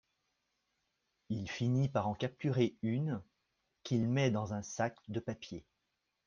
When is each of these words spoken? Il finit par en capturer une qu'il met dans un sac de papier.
Il 1.29 1.47
finit 1.47 1.87
par 1.87 2.07
en 2.07 2.15
capturer 2.15 2.75
une 2.81 3.21
qu'il 3.83 4.07
met 4.09 4.31
dans 4.31 4.51
un 4.55 4.63
sac 4.63 4.95
de 5.09 5.19
papier. 5.19 5.63